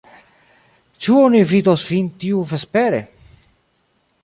Ĉu 1.05 1.17
oni 1.25 1.41
vidos 1.51 1.85
vin 1.91 2.09
tiuvespere? 2.25 3.05